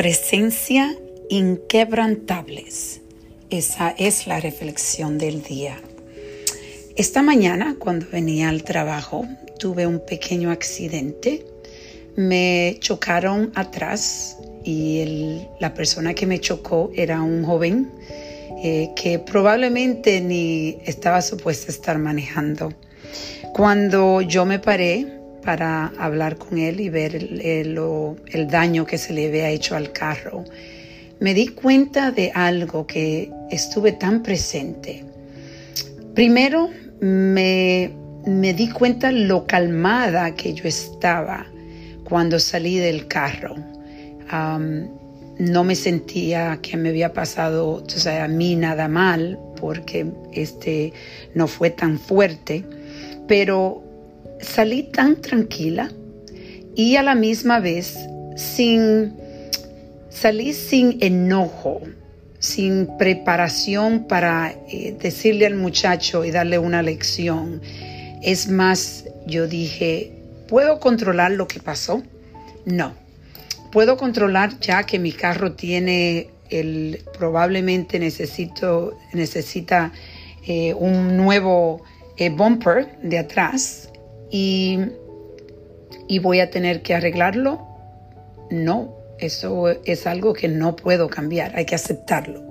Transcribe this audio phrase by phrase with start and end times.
[0.00, 0.96] presencia
[1.28, 3.02] inquebrantables.
[3.50, 5.78] Esa es la reflexión del día.
[6.96, 9.26] Esta mañana, cuando venía al trabajo,
[9.58, 11.44] tuve un pequeño accidente.
[12.16, 17.90] Me chocaron atrás y la persona que me chocó era un joven
[18.64, 22.72] eh, que probablemente ni estaba supuesto a estar manejando.
[23.52, 27.40] Cuando yo me paré para hablar con él y ver el,
[28.32, 30.44] el daño que se le había hecho al carro,
[31.20, 35.04] me di cuenta de algo que estuve tan presente.
[36.14, 37.90] Primero me,
[38.26, 41.46] me di cuenta lo calmada que yo estaba
[42.04, 43.56] cuando salí del carro.
[45.38, 50.92] no me sentía que me había pasado a mí nada mal porque este
[51.34, 52.64] no fue tan fuerte,
[53.28, 53.82] pero
[54.40, 55.90] salí tan tranquila
[56.74, 57.96] y a la misma vez
[58.36, 59.14] sin
[60.10, 61.80] Salí sin enojo,
[62.40, 67.62] sin preparación para eh, decirle al muchacho y darle una lección.
[68.20, 70.12] Es más, yo dije,
[70.48, 72.02] ¿puedo controlar lo que pasó?
[72.66, 72.92] No.
[73.70, 79.92] ¿Puedo controlar ya que mi carro tiene el, probablemente necesito, necesita
[80.44, 81.82] eh, un nuevo
[82.18, 83.90] eh, bumper de atrás
[84.30, 84.78] y,
[86.08, 87.66] y voy a tener que arreglarlo?
[88.50, 92.42] No, eso es algo que no puedo cambiar, hay que aceptarlo.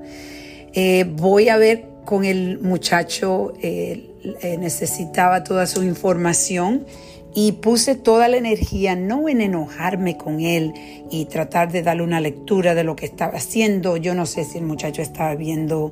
[0.74, 6.86] Eh, voy a ver con el muchacho, eh, eh, necesitaba toda su información
[7.34, 10.74] y puse toda la energía no en enojarme con él
[11.12, 13.98] y tratar de darle una lectura de lo que estaba haciendo.
[13.98, 15.92] Yo no sé si el muchacho estaba viendo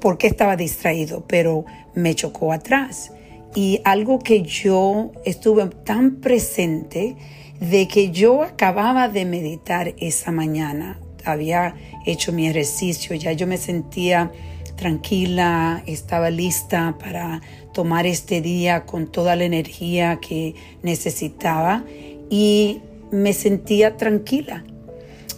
[0.00, 3.10] por qué estaba distraído, pero me chocó atrás.
[3.56, 7.16] Y algo que yo estuve tan presente,
[7.58, 11.74] de que yo acababa de meditar esa mañana, había
[12.04, 14.30] hecho mi ejercicio, ya yo me sentía
[14.76, 17.40] tranquila, estaba lista para
[17.72, 21.82] tomar este día con toda la energía que necesitaba
[22.28, 24.64] y me sentía tranquila.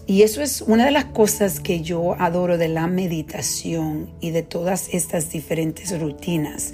[0.09, 4.43] Y eso es una de las cosas que yo adoro de la meditación y de
[4.43, 6.73] todas estas diferentes rutinas,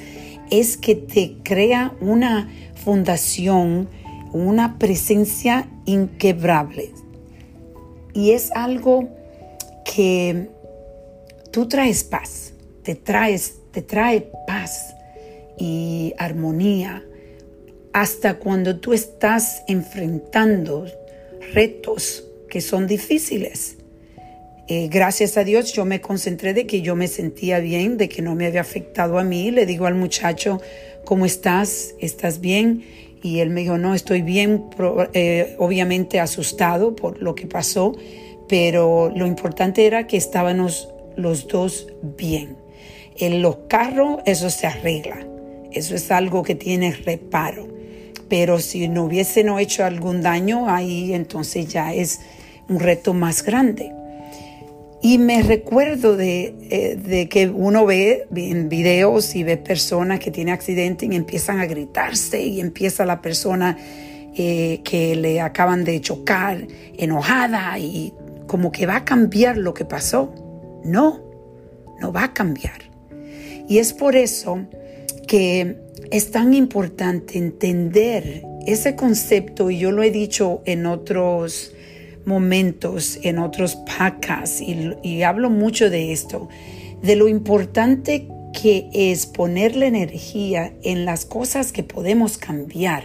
[0.51, 2.49] es que te crea una
[2.85, 3.89] fundación
[4.35, 6.91] una presencia inquebrable.
[8.13, 9.09] Y es algo
[9.85, 10.51] que
[11.53, 12.53] tú traes paz,
[12.83, 14.95] te traes, te trae paz
[15.57, 17.05] y armonía
[17.93, 20.87] hasta cuando tú estás enfrentando
[21.53, 23.77] retos que son difíciles.
[24.67, 28.23] Eh, gracias a Dios yo me concentré de que yo me sentía bien, de que
[28.23, 29.51] no me había afectado a mí.
[29.51, 30.61] Le digo al muchacho,
[31.05, 31.95] ¿cómo estás?
[32.01, 32.83] ¿Estás bien?
[33.23, 34.65] Y él me dijo, no, estoy bien,
[35.13, 37.95] eh, obviamente asustado por lo que pasó,
[38.49, 42.57] pero lo importante era que estábamos los dos bien.
[43.17, 45.27] En los carros eso se arregla,
[45.73, 47.69] eso es algo que tiene reparo,
[48.29, 52.21] pero si no hubiesen hecho algún daño, ahí entonces ya es
[52.69, 53.93] un reto más grande.
[55.05, 60.55] Y me recuerdo eh, de, que uno ve en videos y ve personas que tienen
[60.55, 63.77] accidentes y empiezan a gritarse y empieza la persona
[64.35, 66.67] eh, que le acaban de chocar
[66.97, 68.15] enojada y
[68.47, 70.35] como que va a cambiar lo que pasó.
[70.87, 71.21] No,
[72.01, 72.91] no va a cambiar.
[73.69, 74.67] Y es por eso
[75.29, 81.75] que es tan importante entender ese concepto, y yo lo he dicho en otros
[82.27, 86.49] momentos en otros podcasts y, hablo mucho de esto,
[87.03, 93.05] de lo importante que es poner la energía en las cosas que podemos cambiar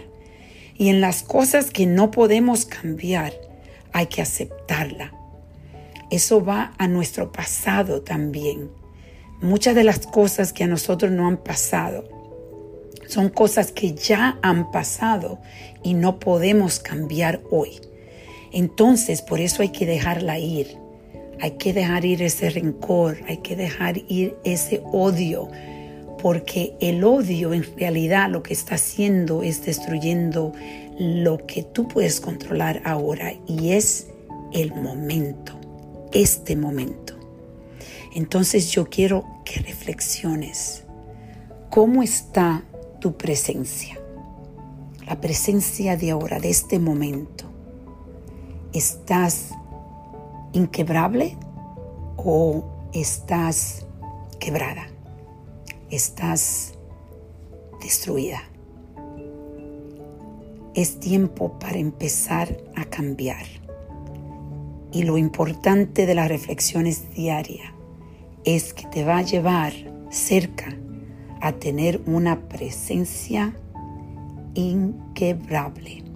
[0.76, 3.34] y en las cosas que no podemos cambiar
[3.92, 5.12] hay que aceptarla.
[6.10, 8.70] Eso va a nuestro pasado también.
[9.42, 12.20] Muchas de las cosas que a nosotros no han pasado
[13.10, 15.40] son cosas que ya han pasado
[15.82, 17.89] y no podemos cambiar hoy.
[18.52, 20.76] Entonces, por eso hay que dejarla ir.
[21.40, 25.48] Hay que dejar ir ese rencor, hay que dejar ir ese odio,
[26.22, 30.52] porque el odio en realidad lo que está haciendo es destruyendo
[30.98, 34.08] lo que tú puedes controlar ahora y es
[34.52, 35.58] el momento,
[36.12, 37.14] este momento.
[38.14, 40.82] Entonces yo quiero que reflexiones.
[41.70, 42.64] ¿Cómo está
[43.00, 43.98] tu presencia?
[45.06, 47.49] La presencia de ahora, de este momento.
[48.72, 49.50] ¿Estás
[50.52, 51.36] inquebrable
[52.16, 52.62] o
[52.92, 53.84] estás
[54.38, 54.86] quebrada?
[55.90, 56.74] ¿Estás
[57.82, 58.42] destruida?
[60.76, 63.44] Es tiempo para empezar a cambiar.
[64.92, 67.72] Y lo importante de las reflexiones diarias
[68.44, 69.72] es que te va a llevar
[70.10, 70.76] cerca
[71.40, 73.52] a tener una presencia
[74.54, 76.09] inquebrable